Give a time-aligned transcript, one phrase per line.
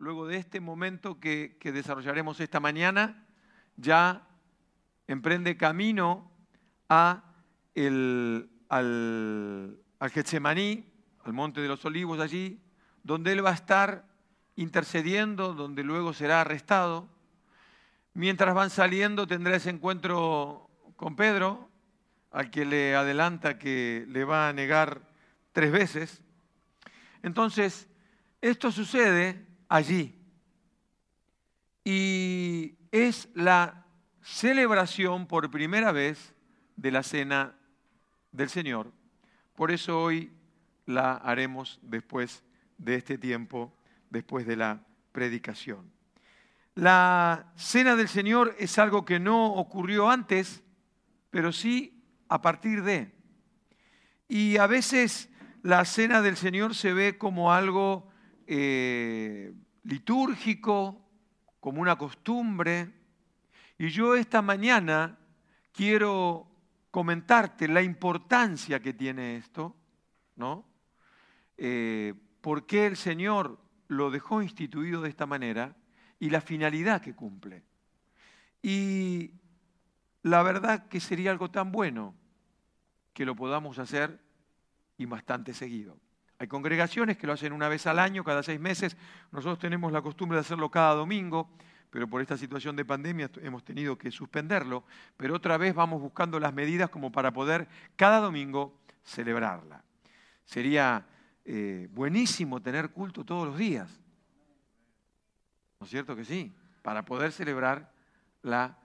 [0.00, 3.26] luego de este momento que, desarrollaremos esta mañana,
[3.76, 4.26] ya
[5.06, 6.32] emprende camino
[6.88, 7.22] a
[7.76, 8.48] al,
[9.98, 10.84] al Getsemaní,
[11.24, 12.60] al Monte de los Olivos allí,
[13.02, 14.06] donde él va a estar
[14.56, 17.06] intercediendo, donde luego será arrestado.
[18.14, 21.68] Mientras van saliendo tendrá ese encuentro con Pedro,
[22.30, 25.02] al que le adelanta que le va a negar
[25.52, 26.22] tres veces.
[27.22, 27.86] Entonces,
[28.40, 30.14] esto sucede allí.
[31.84, 33.86] Y es la
[34.20, 36.34] celebración por primera vez
[36.76, 37.54] de la cena
[38.32, 38.92] del Señor.
[39.54, 40.32] Por eso hoy
[40.84, 42.42] la haremos después
[42.76, 43.72] de este tiempo,
[44.10, 45.90] después de la predicación.
[46.74, 50.62] La cena del Señor es algo que no ocurrió antes,
[51.30, 53.12] pero sí a partir de.
[54.28, 55.30] Y a veces
[55.62, 58.09] la cena del Señor se ve como algo
[58.52, 59.54] eh,
[59.84, 61.08] litúrgico,
[61.60, 62.92] como una costumbre.
[63.78, 65.20] Y yo esta mañana
[65.72, 66.48] quiero
[66.90, 69.76] comentarte la importancia que tiene esto,
[70.34, 70.66] ¿no?
[71.58, 75.76] Eh, por qué el Señor lo dejó instituido de esta manera
[76.18, 77.62] y la finalidad que cumple.
[78.62, 79.30] Y
[80.22, 82.16] la verdad que sería algo tan bueno
[83.12, 84.20] que lo podamos hacer
[84.98, 86.00] y bastante seguido.
[86.40, 88.96] Hay congregaciones que lo hacen una vez al año, cada seis meses.
[89.30, 91.50] Nosotros tenemos la costumbre de hacerlo cada domingo,
[91.90, 94.84] pero por esta situación de pandemia hemos tenido que suspenderlo.
[95.18, 99.84] Pero otra vez vamos buscando las medidas como para poder cada domingo celebrarla.
[100.46, 101.04] Sería
[101.44, 104.00] eh, buenísimo tener culto todos los días.
[105.78, 106.54] ¿No es cierto que sí?
[106.80, 107.92] Para poder celebrar
[108.40, 108.78] la,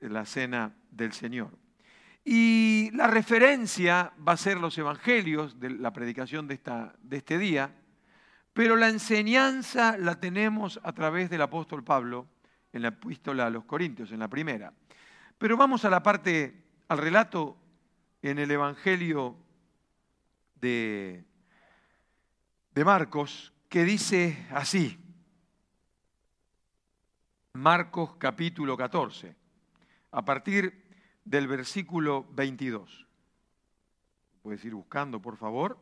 [0.00, 1.50] la cena del Señor.
[2.24, 7.38] Y la referencia va a ser los evangelios de la predicación de, esta, de este
[7.38, 7.74] día,
[8.52, 12.26] pero la enseñanza la tenemos a través del apóstol Pablo
[12.72, 14.72] en la epístola a los Corintios, en la primera.
[15.38, 17.56] Pero vamos a la parte, al relato
[18.20, 19.36] en el evangelio
[20.60, 21.24] de,
[22.74, 24.98] de Marcos, que dice así,
[27.52, 29.34] Marcos capítulo 14,
[30.12, 30.87] a partir
[31.28, 33.06] del versículo 22.
[34.40, 35.78] Puedes ir buscando, por favor.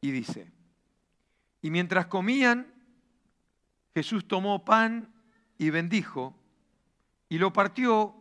[0.00, 0.52] Y dice,
[1.62, 2.66] y mientras comían,
[3.94, 5.14] Jesús tomó pan
[5.56, 6.36] y bendijo,
[7.28, 8.14] y lo partió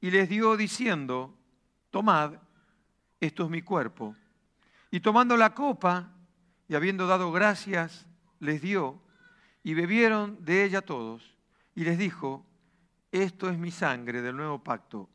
[0.00, 1.36] y les dio diciendo,
[1.90, 2.34] tomad,
[3.20, 4.14] esto es mi cuerpo
[4.90, 6.12] y tomando la copa
[6.68, 8.06] y habiendo dado gracias,
[8.40, 9.00] les dio
[9.62, 11.36] y bebieron de ella todos.
[11.74, 12.46] Y les dijo,
[13.12, 15.08] esto es mi sangre del nuevo pacto,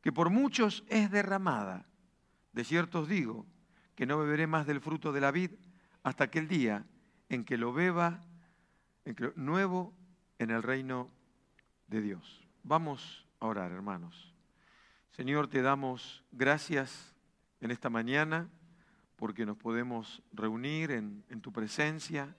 [0.00, 1.86] que por muchos es derramada.
[2.52, 3.46] De cierto os digo
[3.94, 5.50] que no beberé más del fruto de la vid
[6.02, 6.84] hasta aquel día
[7.28, 8.20] en que lo beba
[9.36, 9.92] nuevo
[10.38, 11.10] en el reino
[11.88, 12.46] de Dios.
[12.62, 14.32] Vamos a orar, hermanos.
[15.12, 17.14] Señor, te damos gracias
[17.60, 18.48] en esta mañana
[19.16, 22.34] porque nos podemos reunir en, tu presencia.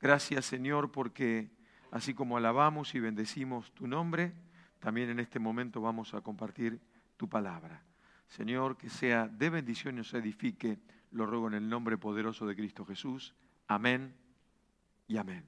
[0.00, 1.50] Gracias Señor porque
[1.90, 4.32] así como alabamos y bendecimos tu nombre,
[4.78, 6.80] también en este momento vamos a compartir
[7.16, 7.82] tu palabra.
[8.28, 10.78] Señor, que sea de bendición y nos edifique,
[11.10, 13.34] lo ruego en el nombre poderoso de Cristo Jesús.
[13.66, 14.14] Amén
[15.06, 15.44] y amén.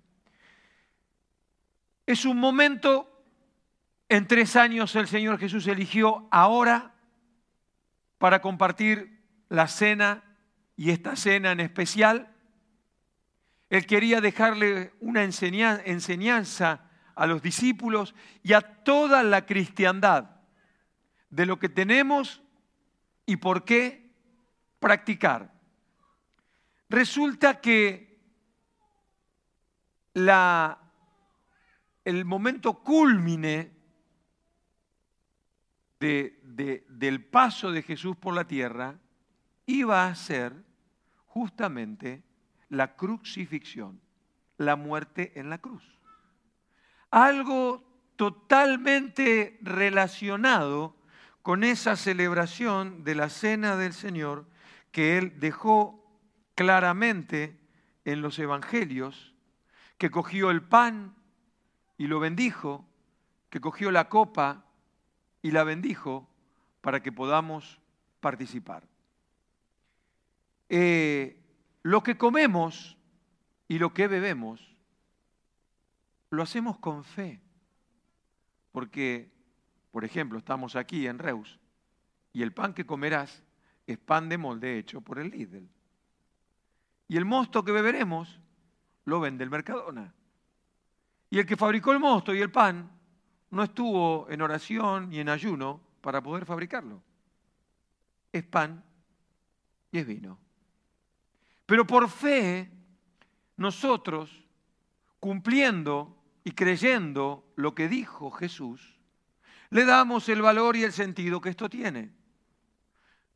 [2.04, 3.24] Es un momento,
[4.08, 6.94] en tres años el Señor Jesús eligió ahora
[8.18, 10.31] para compartir la cena
[10.82, 12.34] y esta cena en especial,
[13.70, 20.40] Él quería dejarle una enseñanza a los discípulos y a toda la cristiandad
[21.30, 22.42] de lo que tenemos
[23.26, 24.10] y por qué
[24.80, 25.54] practicar.
[26.88, 28.18] Resulta que
[30.14, 30.80] la,
[32.04, 33.70] el momento culmine
[36.00, 38.98] del paso de Jesús por la tierra
[39.64, 40.71] iba a ser
[41.32, 42.22] justamente
[42.68, 44.00] la crucifixión,
[44.58, 45.82] la muerte en la cruz.
[47.10, 47.82] Algo
[48.16, 50.94] totalmente relacionado
[51.40, 54.46] con esa celebración de la cena del Señor
[54.90, 56.06] que Él dejó
[56.54, 57.58] claramente
[58.04, 59.34] en los evangelios,
[59.96, 61.14] que cogió el pan
[61.96, 62.86] y lo bendijo,
[63.48, 64.66] que cogió la copa
[65.40, 66.28] y la bendijo
[66.82, 67.80] para que podamos
[68.20, 68.91] participar.
[70.74, 71.38] Eh,
[71.82, 72.96] lo que comemos
[73.68, 74.74] y lo que bebemos
[76.30, 77.42] lo hacemos con fe,
[78.72, 79.32] porque
[79.92, 81.60] por ejemplo, estamos aquí en Reus,
[82.32, 83.44] y el pan que comerás
[83.86, 85.68] es pan de molde hecho por el Lidl.
[87.08, 88.40] Y el mosto que beberemos
[89.04, 90.14] lo vende el Mercadona.
[91.28, 92.90] Y el que fabricó el mosto y el pan
[93.50, 97.02] no estuvo en oración ni en ayuno para poder fabricarlo.
[98.32, 98.82] Es pan
[99.90, 100.38] y es vino.
[101.72, 102.70] Pero por fe,
[103.56, 104.44] nosotros,
[105.18, 109.00] cumpliendo y creyendo lo que dijo Jesús,
[109.70, 112.12] le damos el valor y el sentido que esto tiene.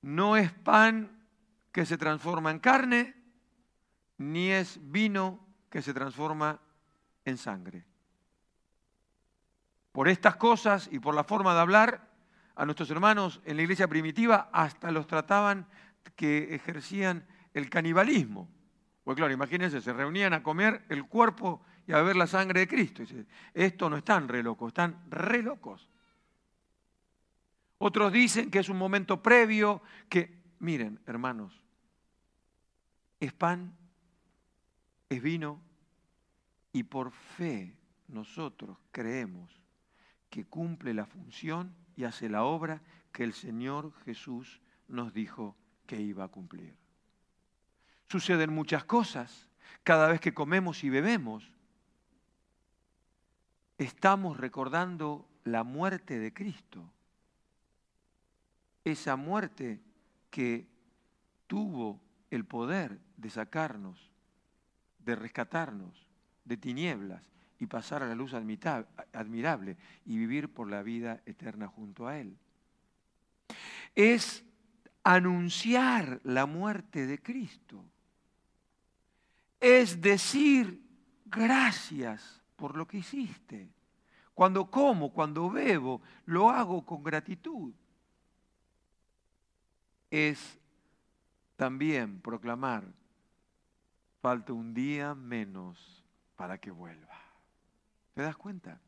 [0.02, 1.26] No es pan
[1.72, 3.14] que se transforma en carne,
[4.18, 5.40] ni es vino
[5.70, 6.60] que se transforma
[7.24, 7.86] en sangre.
[9.92, 12.10] Por estas cosas y por la forma de hablar,
[12.54, 15.66] a nuestros hermanos en la iglesia primitiva hasta los trataban
[16.16, 18.48] que ejercían el canibalismo.
[19.02, 22.68] Pues claro, imagínense, se reunían a comer el cuerpo y a beber la sangre de
[22.68, 23.02] Cristo.
[23.54, 25.88] esto no están re locos, están re locos.
[27.78, 29.80] Otros dicen que es un momento previo,
[30.10, 31.62] que, miren, hermanos,
[33.20, 33.74] es pan,
[35.08, 35.58] es vino,
[36.72, 37.74] y por fe
[38.08, 39.62] nosotros creemos
[40.28, 42.82] que cumple la función y hace la obra
[43.12, 45.56] que el Señor Jesús nos dijo
[45.86, 46.85] que iba a cumplir.
[48.08, 49.48] Suceden muchas cosas
[49.82, 51.50] cada vez que comemos y bebemos.
[53.78, 56.90] Estamos recordando la muerte de Cristo.
[58.84, 59.80] Esa muerte
[60.30, 60.66] que
[61.46, 62.00] tuvo
[62.30, 64.10] el poder de sacarnos,
[64.98, 66.06] de rescatarnos
[66.46, 67.22] de tinieblas
[67.58, 72.38] y pasar a la luz admirable y vivir por la vida eterna junto a Él.
[73.94, 74.44] Es
[75.02, 77.84] anunciar la muerte de Cristo.
[79.60, 80.82] Es decir
[81.24, 83.70] gracias por lo que hiciste.
[84.34, 87.72] Cuando como, cuando bebo, lo hago con gratitud.
[90.10, 90.58] Es
[91.56, 92.84] también proclamar,
[94.20, 96.04] falta un día menos
[96.36, 97.18] para que vuelva.
[98.14, 98.80] ¿Te das cuenta?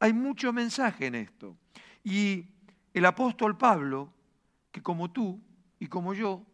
[0.00, 1.56] Hay mucho mensaje en esto.
[2.02, 2.48] Y
[2.92, 4.12] el apóstol Pablo,
[4.72, 5.40] que como tú
[5.78, 6.44] y como yo,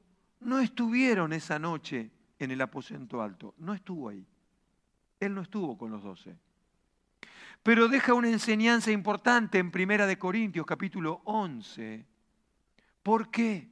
[0.40, 4.26] no estuvieron esa noche en el aposento alto, no estuvo ahí.
[5.20, 6.36] Él no estuvo con los doce.
[7.62, 12.06] Pero deja una enseñanza importante en Primera de Corintios capítulo 11.
[13.02, 13.68] ¿Por qué?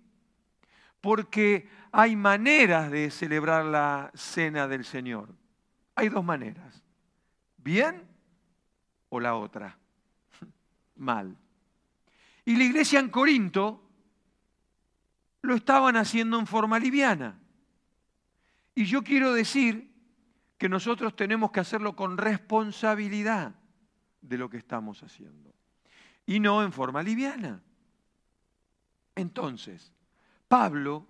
[1.01, 5.35] Porque hay maneras de celebrar la cena del Señor.
[5.95, 6.83] Hay dos maneras.
[7.57, 8.03] Bien
[9.09, 9.79] o la otra.
[10.97, 11.37] Mal.
[12.45, 13.83] Y la iglesia en Corinto
[15.43, 17.39] lo estaban haciendo en forma liviana.
[18.77, 19.91] Y yo quiero decir
[20.59, 23.55] que nosotros tenemos que hacerlo con responsabilidad
[24.21, 25.55] de lo que estamos haciendo.
[26.27, 27.63] Y no en forma liviana.
[29.15, 29.95] Entonces,
[30.47, 31.07] Pablo,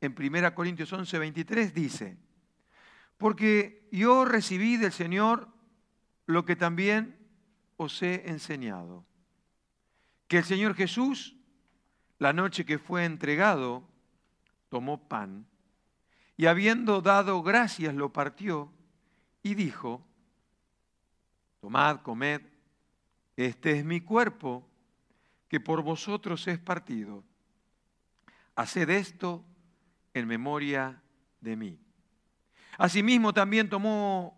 [0.00, 2.16] en 1 Corintios 11, 23, dice,
[3.18, 5.48] porque yo recibí del Señor
[6.24, 7.18] lo que también
[7.76, 9.04] os he enseñado.
[10.26, 11.36] Que el Señor Jesús,
[12.18, 13.86] la noche que fue entregado,
[14.70, 15.46] tomó pan
[16.36, 18.72] y habiendo dado gracias lo partió
[19.42, 20.04] y dijo,
[21.60, 22.42] tomad, comed,
[23.36, 24.66] este es mi cuerpo
[25.48, 27.24] que por vosotros es partido.
[28.56, 29.44] Haced esto
[30.12, 31.00] en memoria
[31.40, 31.78] de mí.
[32.78, 34.36] Asimismo también tomó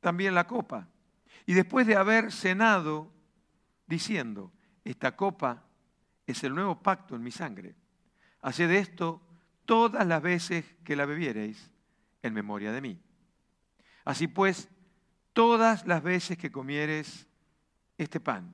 [0.00, 0.88] también la copa
[1.46, 3.10] y después de haber cenado,
[3.86, 4.52] diciendo,
[4.84, 5.64] esta copa
[6.26, 7.74] es el nuevo pacto en mi sangre.
[8.40, 9.20] Haced esto
[9.70, 11.70] todas las veces que la bebiereis
[12.24, 13.00] en memoria de mí.
[14.04, 14.68] Así pues,
[15.32, 17.28] todas las veces que comieres
[17.96, 18.52] este pan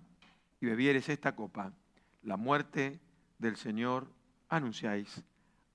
[0.60, 1.72] y bebieres esta copa,
[2.20, 3.00] la muerte
[3.38, 4.12] del Señor
[4.50, 5.24] anunciáis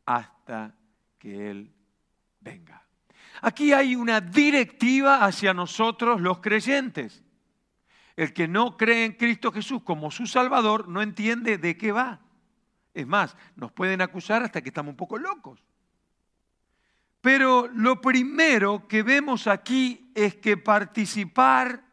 [0.06, 0.76] hasta
[1.18, 1.74] que Él
[2.40, 2.86] venga.
[3.42, 7.24] Aquí hay una directiva hacia nosotros los creyentes.
[8.16, 12.20] El que no cree en Cristo Jesús como su Salvador no entiende de qué va.
[12.94, 15.64] Es más, nos pueden acusar hasta que estamos un poco locos.
[17.22, 21.84] Pero lo primero que vemos aquí es que participar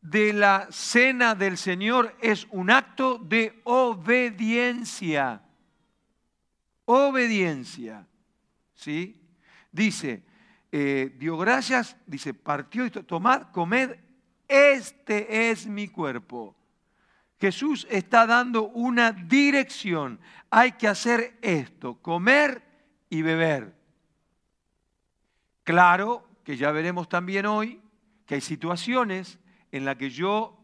[0.00, 5.42] de la cena del Señor es un acto de obediencia.
[6.84, 8.06] Obediencia.
[8.74, 9.20] ¿Sí?
[9.72, 10.22] Dice,
[10.72, 13.96] eh, dio gracias, dice, partió y tomad, comed,
[14.48, 16.56] este es mi cuerpo.
[17.40, 20.20] Jesús está dando una dirección.
[20.50, 22.62] Hay que hacer esto, comer
[23.08, 23.74] y beber.
[25.64, 27.80] Claro que ya veremos también hoy
[28.26, 29.38] que hay situaciones
[29.72, 30.60] en las que yo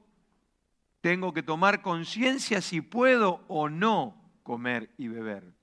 [1.01, 5.55] tengo que tomar conciencia si puedo o no comer y beber.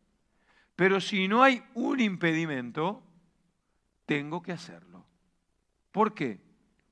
[0.76, 3.04] Pero si no hay un impedimento,
[4.08, 5.06] tengo que hacerlo.
[5.92, 6.42] ¿Por qué?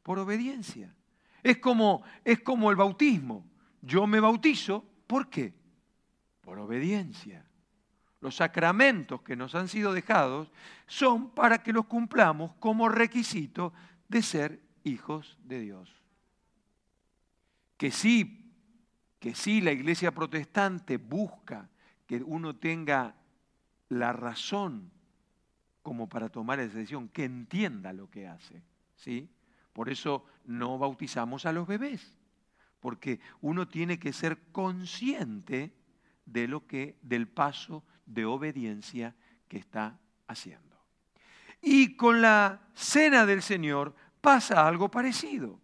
[0.04, 0.96] Por obediencia.
[1.42, 3.51] Es como, es como el bautismo.
[3.82, 5.54] Yo me bautizo, ¿por qué?
[6.42, 7.46] Por obediencia.
[8.20, 10.52] Los sacramentos que nos han sido dejados
[10.86, 13.74] son para que los cumplamos como requisito
[14.08, 15.90] de ser hijos de Dios.
[17.78, 18.54] Que sí,
[19.20, 21.70] que sí la iglesia protestante busca
[22.06, 23.16] que uno tenga
[23.90, 24.92] la razón
[25.82, 28.62] como para tomar esa decisión, que entienda lo que hace.
[28.96, 29.30] ¿sí?
[29.74, 32.18] Por eso no bautizamos a los bebés,
[32.82, 35.72] porque uno tiene que ser consciente
[36.26, 39.16] de lo que, del paso de obediencia
[39.48, 39.98] que está
[40.28, 40.78] haciendo.
[41.62, 45.62] Y con la cena del Señor pasa algo parecido.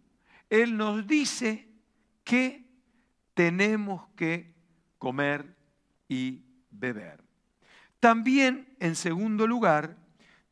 [0.48, 1.68] Él nos dice
[2.24, 2.64] que
[3.34, 4.54] tenemos que
[4.98, 5.56] comer
[6.08, 7.22] y beber.
[8.00, 9.96] También, en segundo lugar,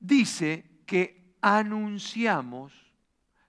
[0.00, 2.72] dice que anunciamos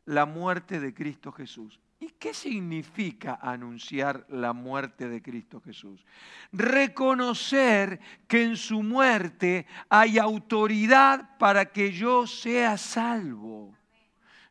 [0.05, 1.79] la muerte de Cristo Jesús.
[1.99, 6.05] ¿Y qué significa anunciar la muerte de Cristo Jesús?
[6.51, 13.75] Reconocer que en su muerte hay autoridad para que yo sea salvo.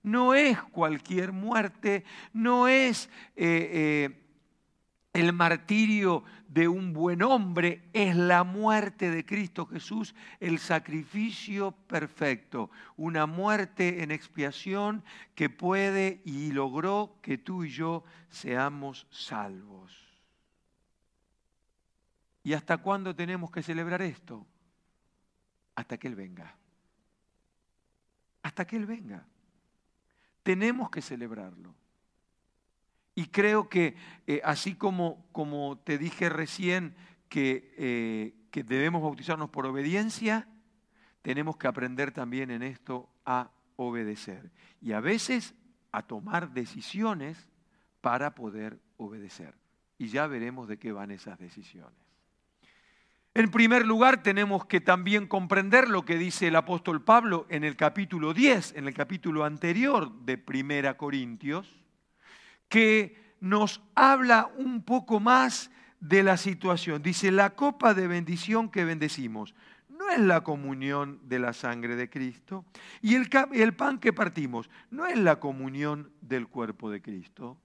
[0.03, 4.26] No es cualquier muerte, no es eh, eh,
[5.17, 12.71] el martirio de un buen hombre es la muerte de Cristo Jesús, el sacrificio perfecto,
[12.99, 15.03] una muerte en expiación
[15.35, 20.07] que puede y logró que tú y yo seamos salvos.
[22.43, 24.47] ¿Y hasta cuándo tenemos que celebrar esto?
[25.77, 26.55] Hasta que Él venga.
[28.43, 29.27] Hasta que Él venga.
[30.43, 31.75] Tenemos que celebrarlo.
[33.19, 33.97] Y creo que
[34.27, 36.95] eh, así como, como, te dije recién
[37.31, 40.47] que, eh, que debemos bautizarnos por obediencia,
[41.23, 44.53] tenemos que aprender también en esto a obedecer.
[44.83, 45.55] Y a veces
[45.93, 47.49] a tomar decisiones
[48.03, 49.55] para poder obedecer.
[49.97, 51.99] Y ya veremos de qué van esas decisiones.
[53.33, 57.77] En primer lugar, tenemos que también comprender lo que dice el apóstol Pablo en el
[57.77, 61.86] capítulo 10, en el capítulo anterior de Primera Corintios,
[62.69, 65.71] que nos habla un poco más
[66.01, 67.03] de la situación.
[67.03, 69.55] Dice, la copa de bendición que bendecimos
[69.89, 72.65] no es la comunión de la sangre de Cristo.
[73.01, 77.59] Y el, pan que partimos no es la comunión del cuerpo de Cristo.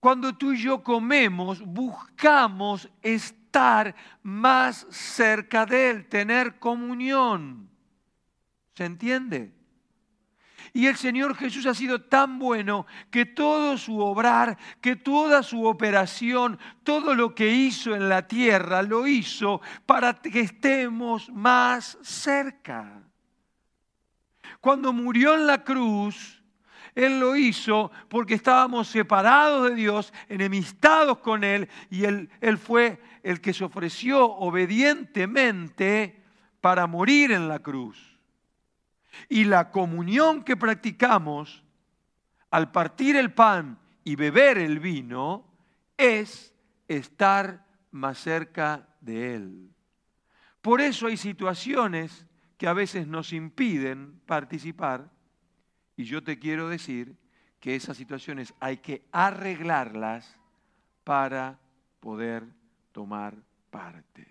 [0.00, 7.70] Cuando tú y yo comemos, buscamos estar más cerca de Él, tener comunión.
[8.74, 9.52] ¿Se entiende?
[10.74, 15.66] Y el Señor Jesús ha sido tan bueno que todo su obrar, que toda su
[15.66, 23.02] operación, todo lo que hizo en la tierra, lo hizo para que estemos más cerca.
[24.60, 26.42] Cuando murió en la cruz,
[26.94, 32.98] Él lo hizo porque estábamos separados de Dios, enemistados con Él, y Él, Él fue
[33.22, 36.22] el que se ofreció obedientemente
[36.62, 38.11] para morir en la cruz.
[39.28, 41.62] Y la comunión que practicamos
[42.50, 45.46] al partir el pan y beber el vino
[45.96, 46.54] es
[46.88, 49.70] estar más cerca de Él.
[50.60, 52.26] Por eso hay situaciones
[52.56, 55.10] que a veces nos impiden participar
[55.96, 57.16] y yo te quiero decir
[57.60, 60.36] que esas situaciones hay que arreglarlas
[61.04, 61.58] para
[62.00, 62.44] poder
[62.92, 63.36] tomar
[63.70, 64.26] parte.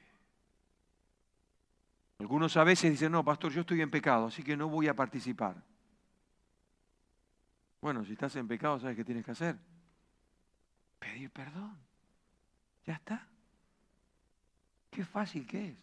[2.21, 4.95] Algunos a veces dicen, no, pastor, yo estoy en pecado, así que no voy a
[4.95, 5.55] participar.
[7.81, 9.57] Bueno, si estás en pecado, ¿sabes qué tienes que hacer?
[10.99, 11.75] Pedir perdón.
[12.85, 13.27] Ya está.
[14.91, 15.77] Qué fácil que es.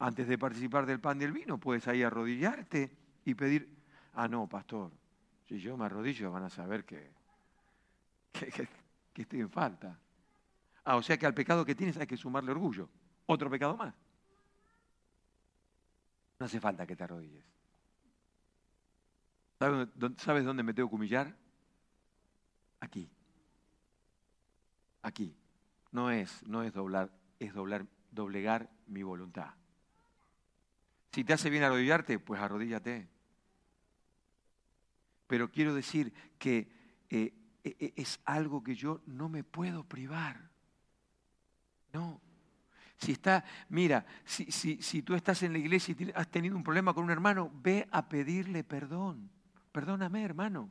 [0.00, 2.90] Antes de participar del pan del vino, puedes ahí arrodillarte
[3.24, 3.72] y pedir,
[4.14, 4.90] ah, no, pastor,
[5.44, 7.08] si yo me arrodillo van a saber que,
[8.32, 8.68] que,
[9.12, 9.96] que estoy en falta.
[10.84, 12.88] Ah, o sea que al pecado que tienes hay que sumarle orgullo.
[13.26, 13.94] Otro pecado más.
[16.38, 17.44] No hace falta que te arrodilles.
[19.58, 21.34] ¿Sabes dónde me tengo que humillar?
[22.80, 23.10] Aquí.
[25.02, 25.34] Aquí.
[25.92, 29.54] No es, no es doblar, es doblar, doblegar mi voluntad.
[31.12, 33.08] Si te hace bien arrodillarte, pues arrodíllate.
[35.26, 36.68] Pero quiero decir que
[37.08, 37.32] eh,
[37.64, 40.50] e, e, es algo que yo no me puedo privar.
[41.94, 42.20] No,
[42.98, 46.64] si está, mira, si, si, si tú estás en la iglesia y has tenido un
[46.64, 49.30] problema con un hermano, ve a pedirle perdón.
[49.72, 50.70] Perdóname, hermano.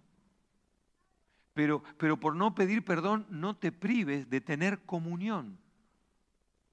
[1.54, 5.58] Pero, pero por no pedir perdón no te prives de tener comunión,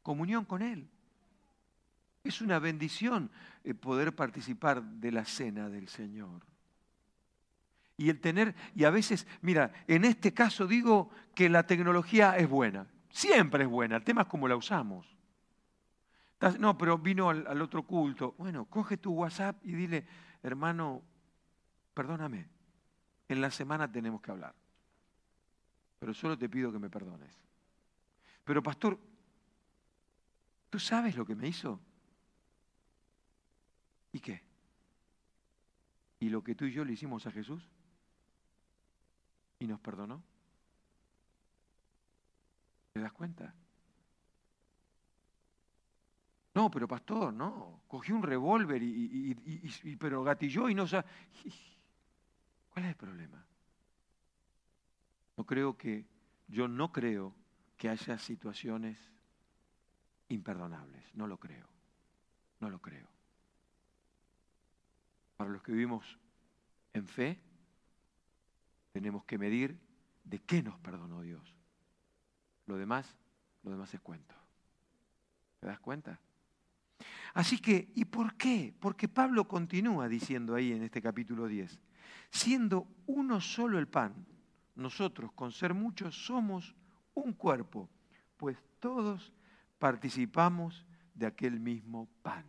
[0.02, 0.88] comunión con Él.
[2.24, 3.30] Es una bendición
[3.62, 6.46] eh, poder participar de la cena del Señor.
[7.96, 12.48] Y el tener, y a veces, mira, en este caso digo que la tecnología es
[12.48, 15.06] buena, siempre es buena, el tema es cómo la usamos.
[16.58, 18.34] No, pero vino al, otro culto.
[18.36, 20.04] Bueno, coge tu WhatsApp y dile,
[20.42, 21.02] hermano,
[21.94, 22.48] perdóname,
[23.28, 24.54] en la semana tenemos que hablar,
[26.00, 27.32] pero solo te pido que me perdones.
[28.44, 28.98] Pero pastor,
[30.68, 31.80] ¿tú sabes lo que me hizo?
[34.12, 34.42] ¿Y qué?
[36.18, 37.70] ¿Y lo que tú y yo le hicimos a Jesús?
[39.60, 40.24] ¿Y nos perdonó?
[42.92, 43.54] ¿Te das cuenta?
[46.54, 47.82] No, pero pastor, no.
[47.88, 51.06] Cogió un revólver y, pero gatilló y no sabe.
[52.70, 53.44] ¿Cuál es el problema?
[55.36, 56.06] No creo que,
[56.48, 57.34] yo no creo
[57.76, 58.98] que haya situaciones
[60.28, 61.14] imperdonables.
[61.14, 61.66] No lo creo.
[62.60, 63.08] No lo creo.
[65.36, 66.18] Para los que vivimos
[66.92, 67.40] en fe,
[68.92, 69.80] tenemos que medir
[70.24, 71.54] de qué nos perdonó Dios.
[72.66, 73.16] Lo demás,
[73.62, 74.34] lo demás es cuento.
[75.60, 76.20] ¿Te das cuenta?
[77.34, 78.74] Así que, ¿y por qué?
[78.78, 81.80] Porque Pablo continúa diciendo ahí en este capítulo 10,
[82.30, 84.26] siendo uno solo el pan,
[84.74, 86.74] nosotros con ser muchos somos
[87.14, 87.88] un cuerpo,
[88.36, 89.32] pues todos
[89.78, 92.44] participamos de aquel mismo pan.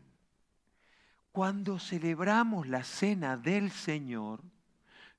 [1.32, 4.44] Cuando celebramos la cena del Señor,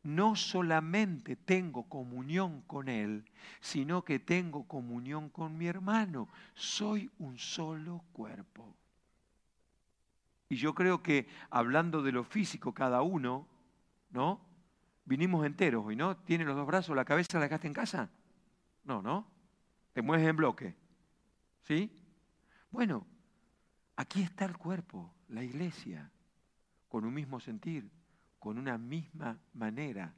[0.05, 3.25] no solamente tengo comunión con Él,
[3.61, 6.29] sino que tengo comunión con mi hermano.
[6.55, 8.76] Soy un solo cuerpo.
[10.49, 13.47] Y yo creo que hablando de lo físico cada uno,
[14.11, 14.41] ¿no?
[15.05, 16.17] Vinimos enteros hoy, ¿no?
[16.17, 18.11] ¿Tiene los dos brazos, la cabeza la dejaste en casa?
[18.85, 19.27] No, ¿no?
[19.93, 20.75] Te mueves en bloque.
[21.63, 21.91] ¿Sí?
[22.71, 23.07] Bueno,
[23.97, 26.11] aquí está el cuerpo, la iglesia,
[26.89, 27.91] con un mismo sentir,
[28.39, 30.15] con una misma manera.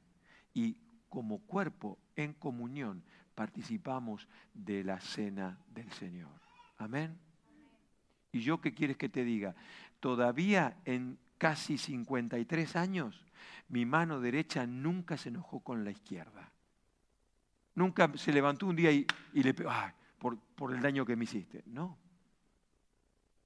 [0.53, 0.77] Y
[1.09, 3.03] como cuerpo en comunión
[3.35, 6.41] participamos de la cena del Señor.
[6.77, 7.17] Amén.
[8.31, 9.55] ¿Y yo qué quieres que te diga?
[9.99, 13.23] Todavía en casi 53 años,
[13.69, 16.51] mi mano derecha nunca se enojó con la izquierda.
[17.75, 21.25] Nunca se levantó un día y, le pegó, ay, por, por el daño que me
[21.25, 21.63] hiciste.
[21.67, 21.97] No.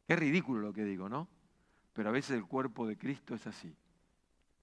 [0.07, 1.27] Qué ridículo lo que digo, ¿no?
[1.93, 3.75] Pero a veces el cuerpo de Cristo es así.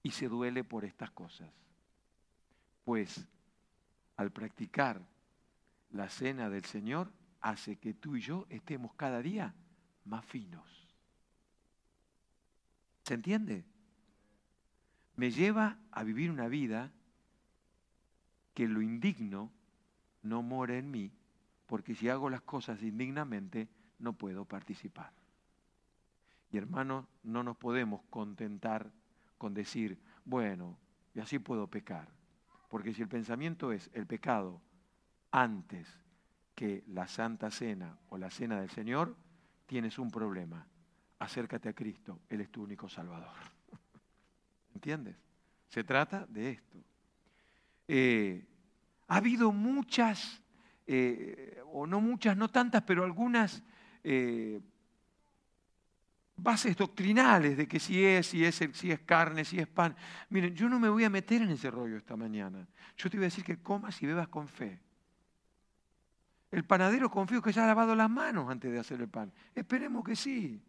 [0.01, 1.51] Y se duele por estas cosas.
[2.83, 3.27] Pues
[4.15, 5.01] al practicar
[5.91, 9.53] la cena del Señor, hace que tú y yo estemos cada día
[10.05, 10.78] más finos.
[13.09, 13.65] ¿Se entiende?
[15.15, 16.91] Me lleva a vivir una vida
[18.53, 19.51] que lo indigno
[20.21, 21.11] no more en mí,
[21.65, 23.67] porque si hago las cosas indignamente,
[23.97, 25.11] no puedo participar.
[26.51, 28.91] Y hermanos, no nos podemos contentar
[29.39, 30.77] con decir, bueno,
[31.15, 32.09] y así puedo pecar.
[32.69, 34.61] Porque si el pensamiento es el pecado
[35.31, 35.87] antes
[36.53, 39.15] que la Santa Cena o la Cena del Señor,
[39.65, 40.67] tienes un problema.
[41.19, 43.35] Acércate a Cristo, Él es tu único Salvador.
[44.73, 45.15] ¿Entiendes?
[45.67, 46.77] Se trata de esto.
[47.87, 48.45] Eh,
[49.07, 50.41] ha habido muchas,
[50.87, 53.63] eh, o no muchas, no tantas, pero algunas
[54.03, 54.61] eh,
[56.37, 59.95] bases doctrinales de que si es, si es, es carne, si es pan.
[60.29, 62.67] Miren, yo no me voy a meter en ese rollo esta mañana.
[62.97, 64.79] Yo te voy a decir que comas y bebas con fe.
[66.51, 69.31] El panadero confío que ya ha lavado las manos antes de hacer el pan.
[69.53, 70.61] Esperemos que sí.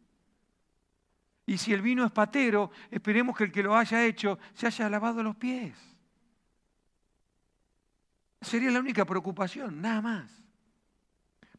[1.51, 4.89] Y si el vino es patero, esperemos que el que lo haya hecho se haya
[4.89, 5.77] lavado los pies.
[8.41, 10.45] Sería la única preocupación, nada más.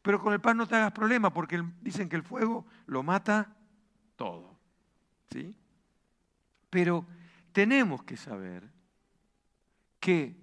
[0.00, 3.54] Pero con el pan no te hagas problema porque dicen que el fuego lo mata
[4.16, 4.58] todo.
[5.30, 5.54] ¿Sí?
[6.70, 7.06] Pero
[7.52, 8.66] tenemos que saber
[10.00, 10.34] que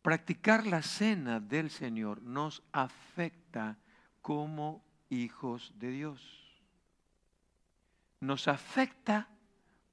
[0.00, 3.76] practicar la cena del Señor nos afecta
[4.22, 6.49] como hijos de Dios.
[8.20, 9.28] Nos afecta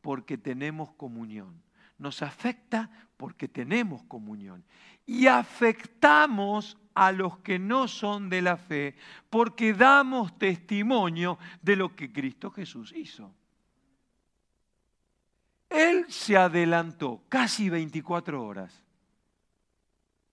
[0.02, 1.62] porque tenemos comunión.
[1.98, 4.64] Nos afecta porque tenemos comunión.
[5.06, 8.96] Y afectamos a los que no son de la fe
[9.30, 13.34] porque damos testimonio de lo que Cristo Jesús hizo.
[15.70, 18.84] Él se adelantó casi 24 horas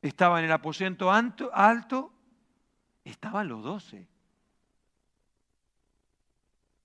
[0.09, 2.13] estaba en el aposento alto,
[3.05, 4.07] estaban los doce.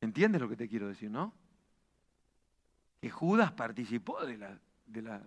[0.02, 1.34] ¿Entiendes lo que te quiero decir, no?
[3.02, 5.22] Que Judas participó de la, de la,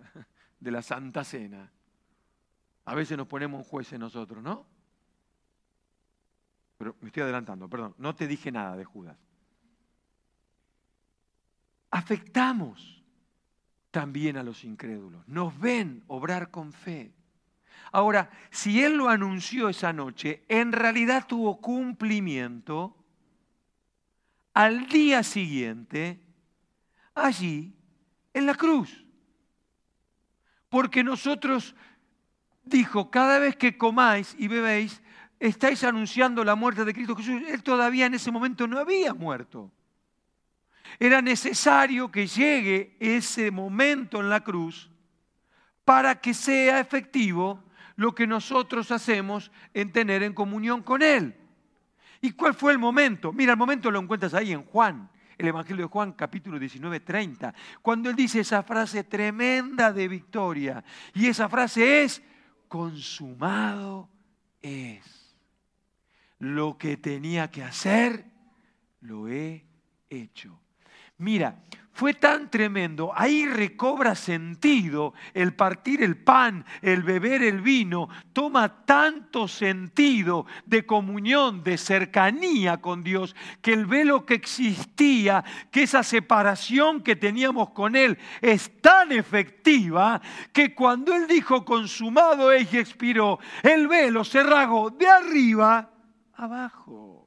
[0.60, 1.70] de la Santa Cena.
[2.84, 4.66] A veces nos ponemos jueces nosotros, ¿no?
[6.78, 9.16] Pero me estoy adelantando, perdón, no te dije nada de Judas.
[11.90, 13.04] Afectamos
[13.90, 15.28] también a los incrédulos.
[15.28, 17.12] Nos ven obrar con fe.
[17.92, 22.96] Ahora, si Él lo anunció esa noche, en realidad tuvo cumplimiento
[24.54, 26.20] al día siguiente,
[27.14, 27.74] allí,
[28.34, 29.04] en la cruz.
[30.68, 31.74] Porque nosotros,
[32.64, 35.02] dijo, cada vez que comáis y bebéis,
[35.38, 37.42] estáis anunciando la muerte de Cristo Jesús.
[37.48, 39.72] Él todavía en ese momento no había muerto.
[40.98, 44.90] Era necesario que llegue ese momento en la cruz
[45.84, 47.62] para que sea efectivo
[47.96, 51.36] lo que nosotros hacemos en tener en comunión con Él.
[52.24, 53.32] ¿Y cuál fue el momento?
[53.32, 57.52] Mira, el momento lo encuentras ahí en Juan, el Evangelio de Juan capítulo 19, 30,
[57.82, 60.84] cuando Él dice esa frase tremenda de victoria.
[61.14, 62.22] Y esa frase es,
[62.68, 64.08] consumado
[64.62, 65.36] es.
[66.38, 68.24] Lo que tenía que hacer,
[69.00, 69.66] lo he
[70.08, 70.60] hecho.
[71.18, 71.60] Mira,
[71.92, 78.84] fue tan tremendo, ahí recobra sentido el partir el pan, el beber el vino, toma
[78.86, 86.02] tanto sentido de comunión, de cercanía con Dios, que el velo que existía, que esa
[86.02, 92.78] separación que teníamos con Él es tan efectiva que cuando Él dijo consumado es y
[92.78, 95.90] expiró, el velo se rasgó de arriba
[96.32, 97.21] abajo.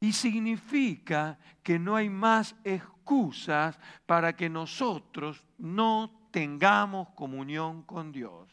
[0.00, 8.48] Y significa que no hay más excusas para que nosotros no tengamos comunión con Dios.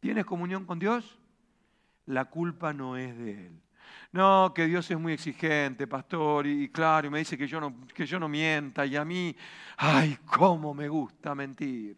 [0.00, 1.18] ¿Tienes comunión con Dios?
[2.06, 3.62] La culpa no es de Él.
[4.12, 7.86] No, que Dios es muy exigente, pastor, y, claro, y me dice que yo, no,
[7.94, 9.36] que yo no mienta, y a mí,
[9.76, 11.96] ay, cómo me gusta mentir.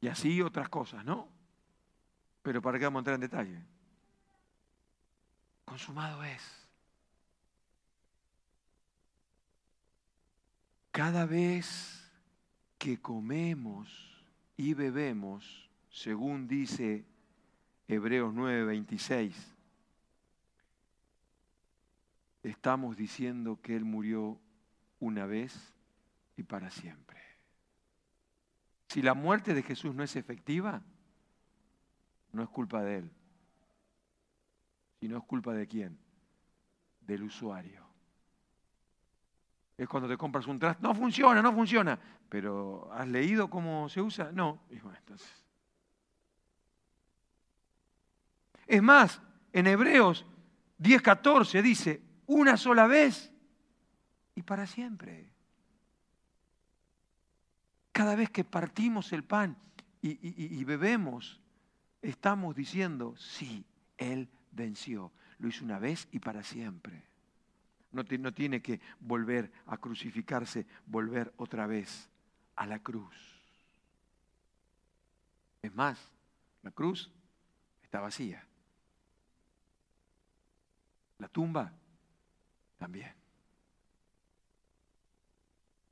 [0.00, 1.37] Y así otras cosas, ¿no?
[2.48, 3.62] Pero ¿para qué vamos a entrar en detalle?
[5.66, 6.42] Consumado es.
[10.90, 12.10] Cada vez
[12.78, 14.24] que comemos
[14.56, 17.04] y bebemos, según dice
[17.86, 19.34] Hebreos 9:26,
[22.44, 24.40] estamos diciendo que Él murió
[25.00, 25.74] una vez
[26.38, 27.20] y para siempre.
[28.86, 30.82] Si la muerte de Jesús no es efectiva,
[32.32, 33.10] no es culpa de él,
[35.00, 35.98] sino es culpa de quién?
[37.00, 37.86] Del usuario.
[39.76, 44.00] Es cuando te compras un traste, no funciona, no funciona, pero ¿has leído cómo se
[44.00, 44.30] usa?
[44.32, 44.60] No.
[44.70, 45.44] entonces.
[48.66, 50.26] Es más, en Hebreos
[50.78, 53.32] 10:14 dice, una sola vez
[54.34, 55.30] y para siempre.
[57.92, 59.56] Cada vez que partimos el pan
[60.00, 61.40] y bebemos
[62.02, 63.64] estamos diciendo, sí,
[63.96, 65.12] Él venció.
[65.38, 67.04] Lo hizo una vez y para siempre.
[67.92, 72.08] No, no tiene que volver a crucificarse, volver otra vez
[72.56, 73.14] a la cruz.
[75.62, 76.12] Es más,
[76.62, 77.10] la cruz
[77.82, 78.46] está vacía.
[81.18, 81.72] La tumba
[82.78, 83.12] también.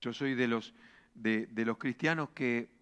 [0.01, 0.75] Yo soy de los,
[1.15, 2.76] de, de los cristianos que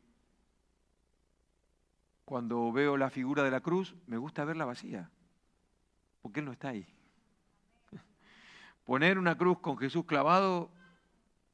[2.24, 5.10] cuando veo la figura de la cruz, me gusta verla vacía,
[6.22, 6.86] porque Él no está ahí.
[8.84, 10.70] Poner una cruz con Jesús clavado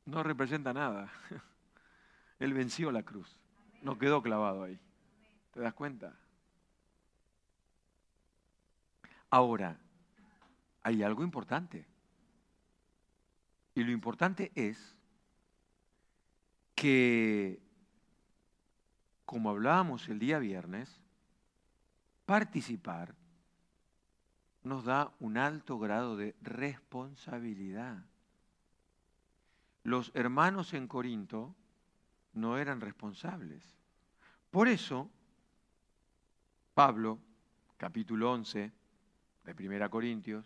[0.06, 1.10] no representa nada.
[2.38, 3.36] Él venció la cruz,
[3.82, 4.80] no quedó clavado ahí.
[5.52, 6.16] ¿Te das cuenta?
[9.28, 9.78] Ahora,
[10.82, 11.86] hay algo importante.
[13.74, 14.96] Y lo importante es
[16.74, 17.60] que
[19.30, 21.00] como hablábamos el día viernes,
[22.26, 23.14] participar
[24.64, 28.04] nos da un alto grado de responsabilidad.
[29.84, 31.54] Los hermanos en Corinto
[32.32, 33.62] no eran responsables.
[34.50, 35.08] Por eso,
[36.74, 37.20] Pablo,
[37.76, 38.72] capítulo 11
[39.44, 40.44] de 1 Corintios,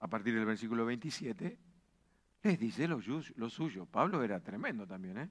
[0.00, 1.58] a partir del versículo 27,
[2.44, 2.98] les dice lo,
[3.50, 3.84] suyo.
[3.84, 5.30] Pablo era tremendo también, ¿eh?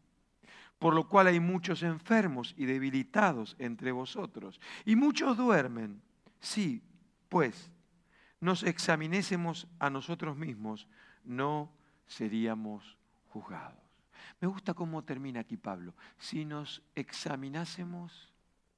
[0.81, 4.59] Por lo cual hay muchos enfermos y debilitados entre vosotros.
[4.83, 6.01] Y muchos duermen.
[6.39, 6.81] Sí,
[7.29, 7.69] pues,
[8.39, 10.87] nos examinésemos a nosotros mismos,
[11.23, 11.71] no
[12.07, 13.77] seríamos juzgados.
[14.39, 15.93] Me gusta cómo termina aquí Pablo.
[16.17, 18.33] Si nos examinásemos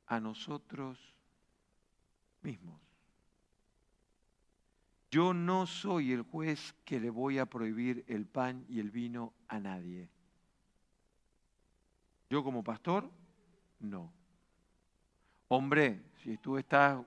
[0.05, 0.99] a nosotros
[2.41, 2.81] mismos.
[5.09, 9.31] Yo no soy el juez que le voy a prohibir el pan y el vino
[9.47, 10.09] a nadie.
[12.33, 13.07] Yo como pastor,
[13.79, 14.11] no.
[15.49, 16.99] Hombre, si tú estás,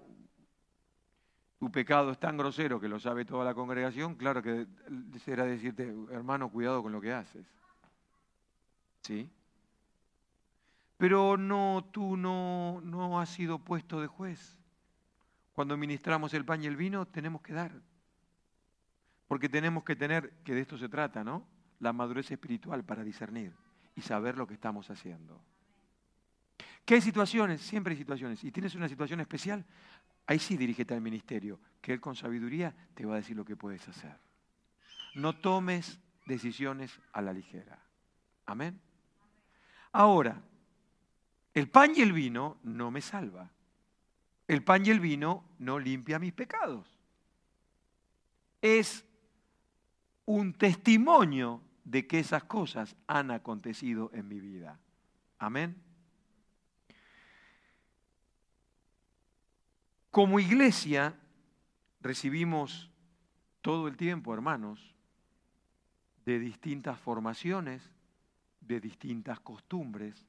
[1.58, 4.68] tu pecado es tan grosero que lo sabe toda la congregación, claro que
[5.24, 7.44] será decirte, hermano, cuidado con lo que haces.
[9.00, 9.28] ¿Sí?
[10.96, 14.56] Pero no, tú no, no has sido puesto de juez.
[15.54, 17.72] Cuando ministramos el pan y el vino, tenemos que dar.
[19.26, 21.44] Porque tenemos que tener, que de esto se trata, ¿no?
[21.80, 23.65] La madurez espiritual para discernir
[23.96, 25.42] y saber lo que estamos haciendo.
[26.84, 27.60] ¿Qué hay situaciones?
[27.62, 28.44] Siempre hay situaciones.
[28.44, 29.64] Y tienes una situación especial,
[30.26, 33.56] ahí sí dirígete al ministerio, que él con sabiduría te va a decir lo que
[33.56, 34.16] puedes hacer.
[35.14, 37.82] No tomes decisiones a la ligera.
[38.44, 38.78] Amén.
[39.92, 40.40] Ahora,
[41.54, 43.50] el pan y el vino no me salva.
[44.46, 46.86] El pan y el vino no limpia mis pecados.
[48.60, 49.04] Es
[50.26, 54.80] un testimonio de que esas cosas han acontecido en mi vida.
[55.38, 55.80] Amén.
[60.10, 61.14] Como iglesia
[62.00, 62.90] recibimos
[63.62, 64.94] todo el tiempo, hermanos,
[66.24, 67.88] de distintas formaciones,
[68.60, 70.26] de distintas costumbres,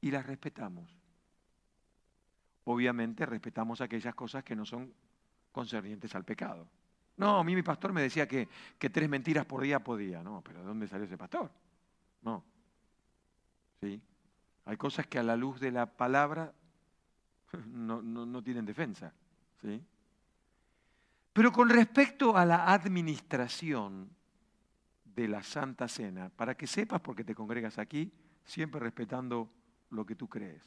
[0.00, 0.90] y las respetamos.
[2.64, 4.92] Obviamente respetamos aquellas cosas que no son
[5.52, 6.68] concernientes al pecado.
[7.16, 8.48] No, a mí mi pastor me decía que,
[8.78, 10.22] tres mentiras por día podía.
[10.22, 11.50] No, pero ¿de dónde salió ese pastor?
[12.22, 12.44] No.
[13.80, 14.00] ¿Sí?
[14.66, 16.52] Hay cosas que a la luz de la palabra
[17.66, 19.12] no, no tienen defensa.
[19.62, 19.82] ¿Sí?
[21.32, 24.10] Pero con respecto a la administración
[25.04, 28.12] de la Santa Cena, para que sepas por qué te congregas aquí,
[28.44, 29.50] siempre respetando
[29.90, 30.62] lo que tú crees.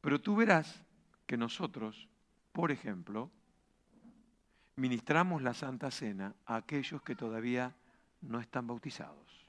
[0.00, 0.84] Pero tú verás
[1.26, 2.08] que nosotros,
[2.52, 3.30] por ejemplo,
[4.78, 7.74] ministramos la Santa Cena a aquellos que todavía
[8.20, 9.44] no están bautizados.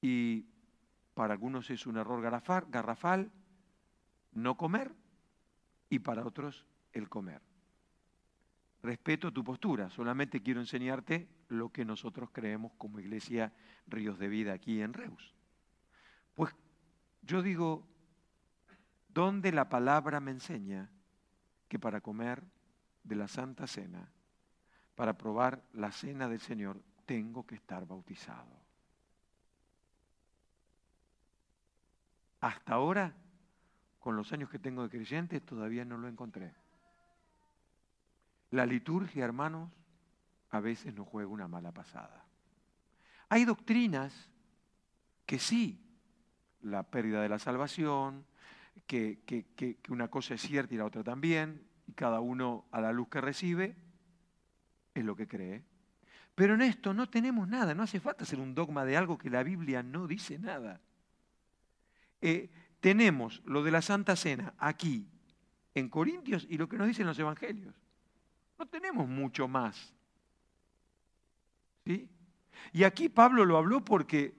[0.00, 0.46] Y
[1.12, 2.22] para algunos es un error
[2.70, 3.30] garrafal
[4.32, 4.92] no comer
[5.90, 7.42] y para otros el comer.
[8.82, 13.52] Respeto tu postura, solamente quiero enseñarte lo que nosotros creemos como Iglesia
[13.86, 15.34] Ríos de Vida aquí en Reus.
[16.34, 16.54] Pues
[17.22, 17.86] yo digo,
[19.08, 20.90] ¿dónde la palabra me enseña
[21.68, 22.42] que para comer
[23.04, 24.10] de la Santa Cena,
[24.94, 28.64] para probar la cena del Señor, tengo que estar bautizado.
[32.40, 33.14] Hasta ahora,
[33.98, 36.54] con los años que tengo de creyente, todavía no lo encontré.
[38.50, 39.70] La liturgia, hermanos,
[40.50, 42.24] a veces nos juega una mala pasada.
[43.28, 44.30] Hay doctrinas
[45.26, 45.80] que sí,
[46.60, 48.24] la pérdida de la salvación,
[48.86, 52.92] que, que una cosa es cierta y la otra también, y cada uno a la
[52.92, 53.76] luz que recibe
[54.94, 55.62] es lo que cree.
[56.34, 59.30] Pero en esto no tenemos nada, no hace falta hacer un dogma de algo que
[59.30, 60.80] la Biblia no dice nada.
[62.20, 65.06] Eh, tenemos lo de la Santa Cena aquí
[65.74, 67.74] en Corintios y lo que nos dicen los Evangelios.
[68.58, 69.94] No tenemos mucho más.
[71.84, 72.08] ¿Sí?
[72.72, 74.34] Y aquí Pablo lo habló porque,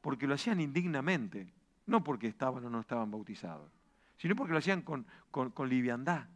[0.00, 1.52] porque lo hacían indignamente,
[1.86, 3.70] no porque estaban o no estaban bautizados,
[4.16, 6.26] sino porque lo hacían con, con liviandad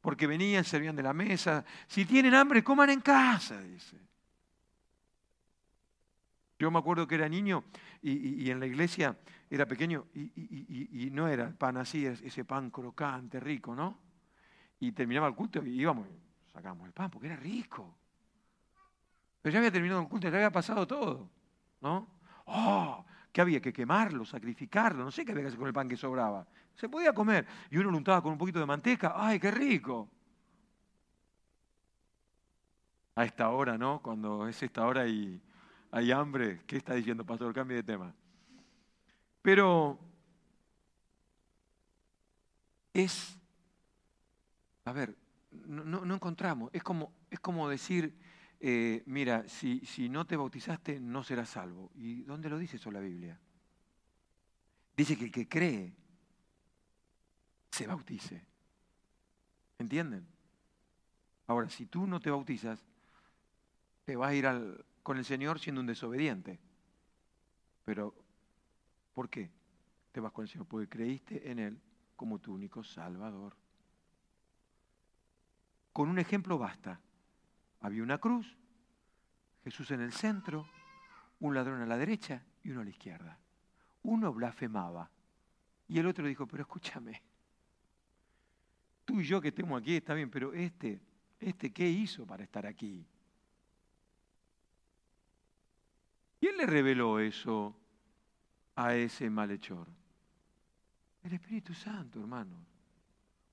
[0.00, 1.64] porque venían, servían de la mesa.
[1.86, 3.96] Si tienen hambre, coman en casa, dice.
[6.58, 7.64] Yo me acuerdo que era niño
[8.02, 9.16] y, en la iglesia
[9.48, 13.98] era pequeño y, no era pan así, ese pan crocante, rico, ¿no?
[14.80, 16.08] Y terminaba el culto y íbamos,
[16.52, 17.96] sacamos el pan porque era rico.
[19.40, 21.30] Pero ya había terminado el culto, ya había pasado todo,
[21.80, 22.08] ¿no?
[22.46, 23.04] ¡Oh!
[23.32, 25.96] Que había que quemarlo, sacrificarlo, no sé qué había que hacer con el pan que
[25.96, 26.46] sobraba.
[26.78, 27.44] Se podía comer.
[27.70, 29.12] Y uno lo untaba con un poquito de manteca.
[29.16, 30.08] ¡Ay, qué rico!
[33.16, 34.00] A esta hora, ¿no?
[34.00, 35.42] Cuando es esta hora y
[35.90, 36.60] hay hambre.
[36.66, 37.52] ¿Qué está diciendo, pastor?
[37.52, 38.14] Cambie de tema.
[39.42, 39.98] Pero
[42.92, 43.36] es,
[44.84, 45.16] a ver,
[45.50, 46.70] no, encontramos.
[46.72, 48.16] Es como, es como decir,
[48.60, 51.90] eh, mira, si, si no te bautizaste, no serás salvo.
[51.96, 53.40] ¿Y dónde lo dice eso la Biblia?
[54.96, 56.07] Dice que el que cree
[57.78, 58.44] se bautice.
[59.78, 60.26] ¿Entienden?
[61.46, 62.84] Ahora, si tú no te bautizas,
[64.04, 66.58] te vas a ir al con el Señor siendo un desobediente.
[67.84, 68.14] Pero,
[69.14, 69.50] ¿por qué
[70.10, 70.66] te vas con el Señor?
[70.66, 71.80] Porque creíste en Él
[72.16, 73.56] como tu único Salvador.
[75.92, 77.00] Con un ejemplo basta.
[77.80, 78.56] Había una cruz,
[79.62, 80.68] Jesús en el centro,
[81.38, 83.38] un ladrón a la derecha y uno a la izquierda.
[84.02, 85.08] Uno blasfemaba
[85.86, 87.22] y el otro dijo, pero escúchame,
[89.08, 91.00] tú y yo que estemos aquí está bien, pero este,
[91.40, 93.06] este, ¿qué hizo para estar aquí?
[96.42, 97.74] Él le reveló eso
[98.76, 99.88] a ese malhechor.
[101.22, 102.54] El Espíritu Santo, hermano.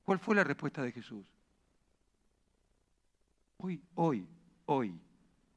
[0.04, 1.26] ¿Cuál fue la respuesta de Jesús?
[3.56, 4.28] Hoy, hoy,
[4.66, 5.00] hoy,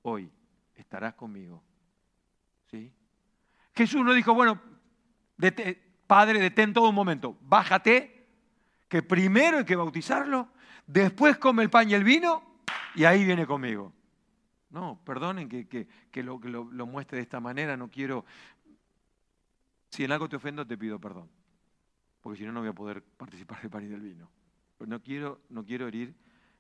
[0.03, 0.31] hoy
[0.77, 1.61] estarás conmigo.
[2.71, 2.93] ¿Sí?
[3.75, 4.63] Jesús no dijo, bueno,
[6.07, 8.18] Padre, detén todo un momento, bájate,
[8.89, 10.49] que primero hay que bautizarlo,
[10.87, 12.43] después come el pan y el vino
[12.95, 13.93] y ahí viene conmigo.
[14.71, 15.87] No, perdonen que,
[16.23, 18.25] lo, lo, muestre de esta manera, no quiero...
[19.91, 21.31] Si en algo te ofendo, te pido perdón,
[22.21, 24.31] porque si no, no voy a poder participar del pan y del vino.
[24.81, 26.15] No quiero, no quiero herir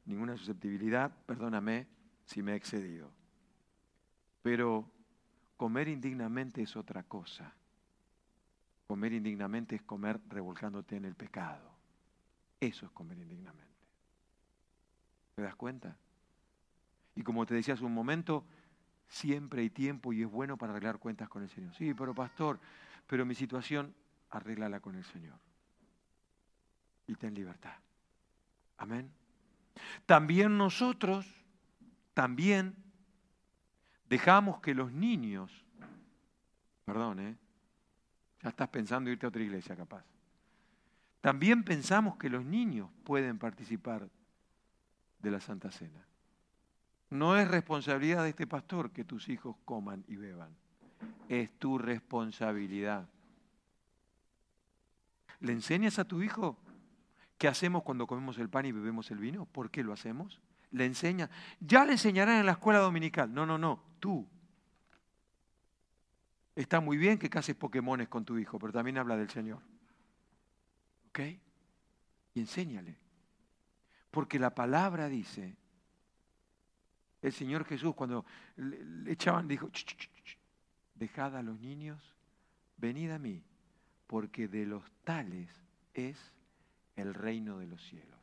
[0.06, 1.86] ninguna susceptibilidad, perdóname
[2.24, 3.10] si me he excedido.
[4.40, 4.90] Pero
[5.56, 7.54] comer indignamente es otra cosa.
[8.86, 11.77] Comer indignamente es comer revolcándote en el pecado.
[12.60, 13.68] Eso es comer indignamente.
[15.34, 15.96] ¿Te das cuenta?
[17.14, 18.44] Y como te decía hace un momento,
[19.08, 21.74] siempre hay tiempo y es bueno para arreglar cuentas con el Señor.
[21.74, 22.58] Sí, pero pastor,
[23.06, 23.94] pero mi situación,
[24.30, 25.38] arréglala con el Señor.
[27.06, 27.76] Y ten libertad.
[28.76, 29.10] Amén.
[30.06, 31.26] También nosotros,
[32.14, 32.76] también
[34.08, 35.64] dejamos que los niños,
[36.84, 37.36] perdón, ¿eh?
[38.42, 40.04] ya estás pensando irte a otra iglesia capaz.
[41.20, 44.08] También pensamos que los niños pueden participar
[45.18, 46.06] de la Santa Cena.
[47.10, 50.54] No es responsabilidad de este pastor que tus hijos coman y beban.
[51.28, 53.08] Es tu responsabilidad.
[55.40, 56.56] ¿Le enseñas a tu hijo
[57.38, 59.46] qué hacemos cuando comemos el pan y bebemos el vino?
[59.46, 60.40] ¿Por qué lo hacemos?
[60.70, 61.30] Le enseña.
[61.60, 63.32] Ya le enseñarán en la escuela dominical.
[63.32, 63.82] No, no, no.
[64.00, 64.26] Tú.
[66.54, 69.60] Está muy bien que cases Pokémones con tu hijo, pero también habla del Señor.
[71.08, 71.20] ¿Ok?
[72.34, 72.96] Y enséñale.
[74.10, 75.56] Porque la palabra dice
[77.20, 78.24] el Señor Jesús cuando
[78.56, 79.70] le echaban, dijo,
[80.94, 82.14] dejad a los niños,
[82.76, 83.42] venid a mí,
[84.06, 85.50] porque de los tales
[85.94, 86.16] es
[86.96, 88.18] el reino de los cielos.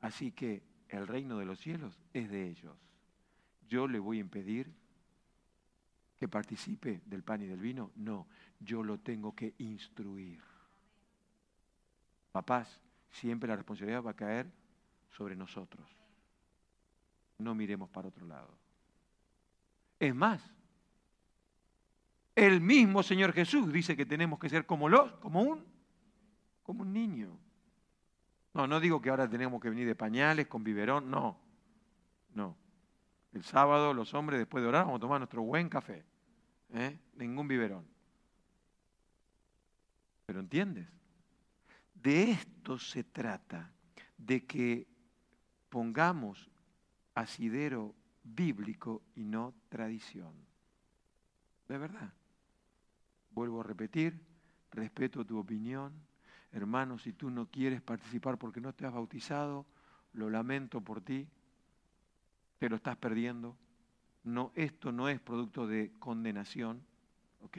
[0.00, 2.76] Así que el reino de los cielos es de ellos.
[3.68, 4.72] ¿Yo le voy a impedir
[6.18, 7.92] que participe del pan y del vino?
[7.94, 8.26] No,
[8.58, 10.40] yo lo tengo que instruir.
[12.32, 14.46] Papás, siempre la responsabilidad va a caer
[15.10, 16.00] sobre nosotros
[17.40, 18.48] no miremos para otro lado.
[19.98, 20.40] Es más,
[22.34, 25.64] el mismo Señor Jesús dice que tenemos que ser como los, como un,
[26.62, 27.36] como un niño.
[28.54, 31.38] No, no digo que ahora tenemos que venir de pañales, con biberón, no,
[32.34, 32.56] no.
[33.32, 36.04] El sábado los hombres después de orar vamos a tomar nuestro buen café.
[36.72, 36.98] ¿eh?
[37.14, 37.86] Ningún biberón.
[40.26, 40.88] Pero entiendes,
[42.02, 43.72] de esto se trata,
[44.16, 44.86] de que
[45.68, 46.50] pongamos
[47.14, 50.34] asidero bíblico y no tradición.
[51.68, 52.12] De verdad.
[53.30, 54.20] Vuelvo a repetir,
[54.72, 55.92] respeto tu opinión.
[56.52, 59.66] Hermano, si tú no quieres participar porque no te has bautizado,
[60.12, 61.28] lo lamento por ti,
[62.58, 63.56] te lo estás perdiendo.
[64.24, 66.82] No, esto no es producto de condenación,
[67.40, 67.58] ¿ok?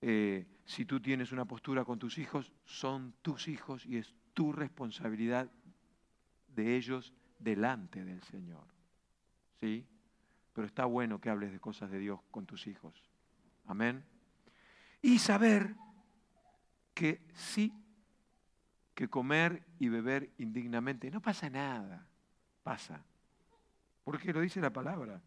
[0.00, 4.52] Eh, si tú tienes una postura con tus hijos, son tus hijos y es tu
[4.52, 5.50] responsabilidad
[6.48, 8.64] de ellos delante del Señor.
[9.60, 9.86] ¿Sí?
[10.52, 12.94] Pero está bueno que hables de cosas de Dios con tus hijos.
[13.66, 14.04] Amén.
[15.02, 15.74] Y saber
[16.94, 17.72] que sí,
[18.94, 22.06] que comer y beber indignamente no pasa nada.
[22.62, 23.04] Pasa.
[24.04, 25.20] Porque lo dice la palabra.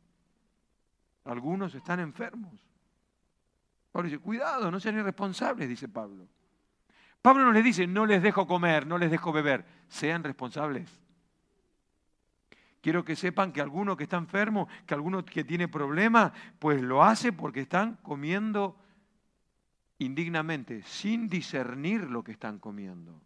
[1.26, 2.60] Algunos están enfermos.
[3.98, 6.28] Pablo dice, cuidado, no sean irresponsables, dice Pablo.
[7.20, 10.88] Pablo no les dice, no les dejo comer, no les dejo beber, sean responsables.
[12.80, 17.04] Quiero que sepan que alguno que está enfermo, que alguno que tiene problemas, pues lo
[17.04, 18.78] hace porque están comiendo
[19.98, 23.20] indignamente, sin discernir lo que están comiendo.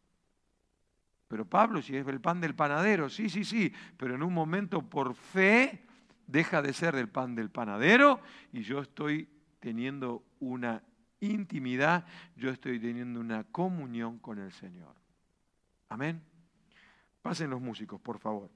[1.28, 4.82] Pero Pablo, si es el pan del panadero, sí, sí, sí, pero en un momento
[4.90, 5.84] por fe
[6.28, 8.22] deja de ser del pan del panadero
[8.54, 9.28] y yo estoy
[9.62, 10.84] teniendo una
[11.22, 12.06] intimidad,
[12.36, 14.96] yo estoy teniendo una comunión con el Señor.
[15.88, 16.22] Amén.
[17.22, 18.50] Pasen los músicos, por favor.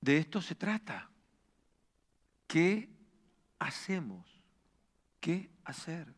[0.00, 1.10] De esto se trata.
[2.46, 2.88] ¿Qué
[3.58, 4.24] hacemos?
[5.18, 6.14] ¿Qué hacer?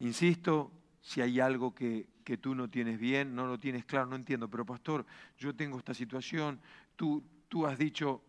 [0.00, 4.16] Insisto, si hay algo que, que, tú no tienes bien, no lo tienes claro, no
[4.16, 5.06] entiendo, pero pastor,
[5.38, 6.60] yo tengo esta situación,
[6.96, 7.22] tú,
[7.52, 8.22] tú has dicho,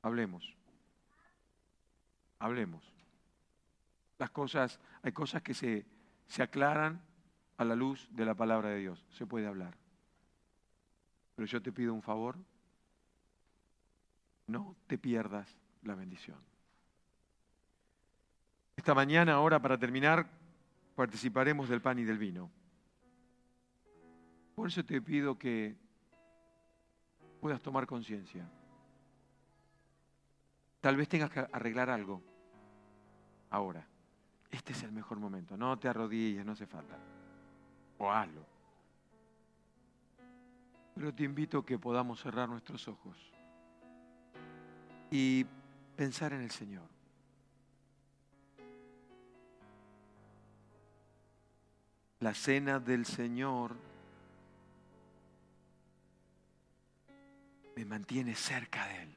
[0.00, 0.56] hablemos,
[2.38, 2.84] hablemos.
[4.16, 5.84] Las cosas, hay cosas que se,
[6.28, 7.02] se aclaran
[7.56, 9.76] a la luz de la palabra de Dios, se puede hablar.
[11.34, 12.38] Pero yo te pido un favor,
[14.46, 16.38] no te pierdas la bendición.
[18.76, 20.30] Esta mañana, ahora para terminar,
[20.94, 22.52] participaremos del pan y del vino.
[24.54, 25.83] Por eso te pido que
[27.44, 28.48] puedas tomar conciencia.
[30.80, 32.22] Tal vez tengas que arreglar algo
[33.50, 33.86] ahora.
[34.50, 35.54] Este es el mejor momento.
[35.54, 36.96] No te arrodilles, no hace falta.
[37.98, 38.46] O hazlo.
[40.94, 43.18] Pero te invito a que podamos cerrar nuestros ojos
[45.10, 45.44] y
[45.96, 46.88] pensar en el Señor.
[52.20, 53.76] La cena del Señor
[57.76, 59.16] me mantiene cerca de Él.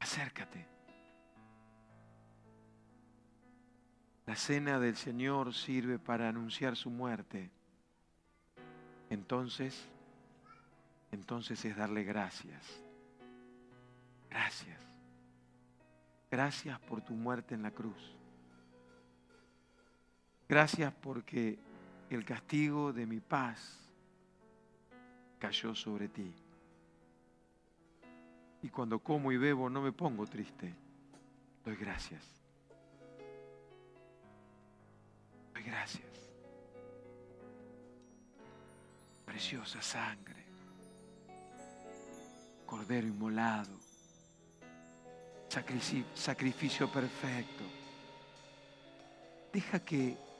[0.00, 0.66] Acércate.
[4.26, 7.50] La cena del Señor sirve para anunciar su muerte.
[9.10, 9.88] Entonces,
[11.10, 12.82] entonces es darle gracias.
[14.30, 14.80] Gracias.
[16.30, 18.16] Gracias por tu muerte en la cruz.
[20.48, 21.58] Gracias porque
[22.14, 23.78] el castigo de mi paz
[25.38, 26.34] cayó sobre ti.
[28.62, 30.74] Y cuando como y bebo no me pongo triste.
[31.64, 32.24] Doy gracias.
[35.54, 36.30] Doy gracias.
[39.24, 40.44] Preciosa sangre.
[42.66, 43.78] Cordero inmolado.
[46.14, 47.64] Sacrificio perfecto.
[49.52, 50.31] Deja que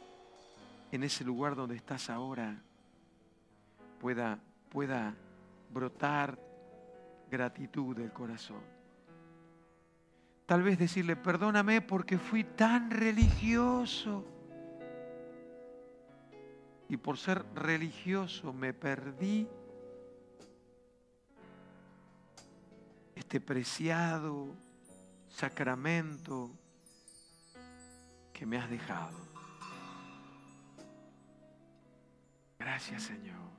[0.93, 2.63] en ese lugar donde estás ahora
[3.99, 4.39] pueda,
[4.69, 5.15] pueda
[5.73, 6.39] brotar
[7.31, 8.61] gratitud del corazón.
[10.45, 14.27] Tal vez decirle, perdóname porque fui tan religioso.
[16.91, 19.49] Y por ser religioso me perdí
[23.15, 24.49] este preciado
[25.31, 26.51] sacramento
[28.35, 29.32] que me has dejado.
[32.63, 33.51] Gracias Señor.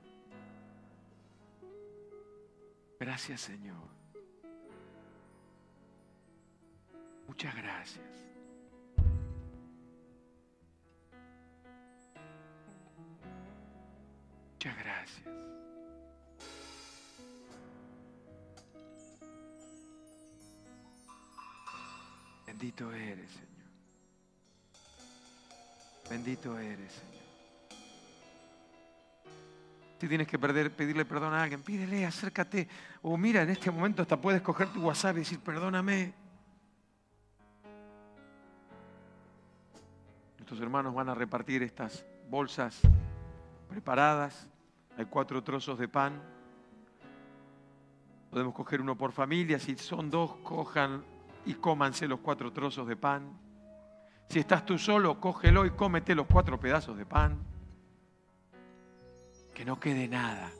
[2.98, 3.88] Gracias Señor.
[7.26, 8.00] Muchas gracias.
[14.52, 15.28] Muchas gracias.
[22.46, 23.70] Bendito eres, Señor.
[26.08, 27.23] Bendito eres, Señor.
[30.04, 32.68] Si tienes que pedirle perdón a alguien, pídele, acércate.
[33.00, 36.12] O mira, en este momento hasta puedes coger tu WhatsApp y decir, perdóname.
[40.36, 42.82] Nuestros hermanos van a repartir estas bolsas
[43.66, 44.46] preparadas.
[44.98, 46.20] Hay cuatro trozos de pan.
[48.28, 49.58] Podemos coger uno por familia.
[49.58, 51.02] Si son dos, cojan
[51.46, 53.38] y cómanse los cuatro trozos de pan.
[54.28, 57.53] Si estás tú solo, cógelo y cómete los cuatro pedazos de pan
[59.54, 60.50] que no quede nada.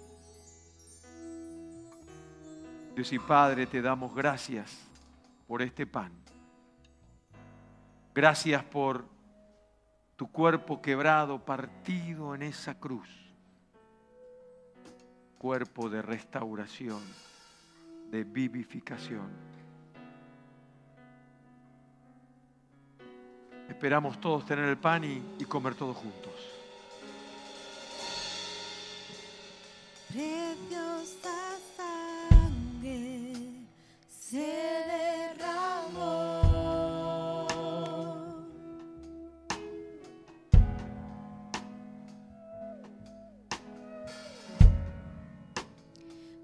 [2.94, 4.78] Dios y Padre, te damos gracias
[5.48, 6.12] por este pan.
[8.14, 9.04] Gracias por
[10.14, 13.08] tu cuerpo quebrado, partido en esa cruz.
[15.38, 17.02] Cuerpo de restauración,
[18.12, 19.28] de vivificación.
[23.68, 26.53] Esperamos todos tener el pan y, y comer todos juntos.
[30.14, 33.32] Preciosa sangre
[34.08, 34.46] se
[35.34, 36.14] derramó.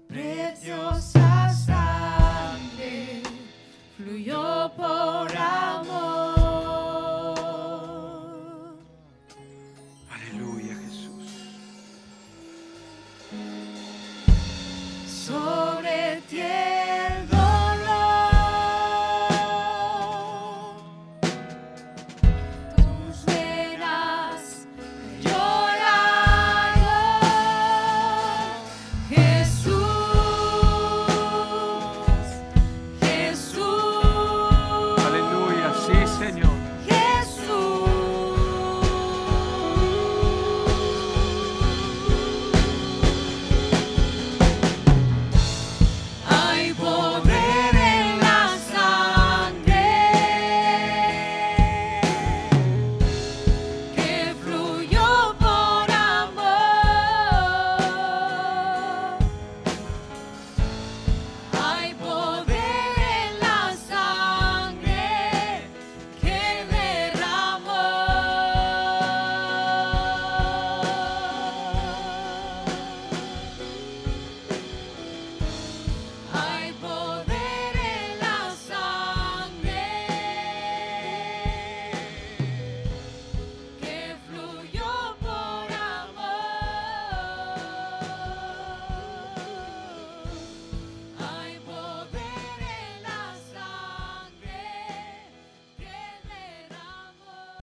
[0.09, 3.23] Preciosa sangre
[3.95, 5.70] fluyó por amor.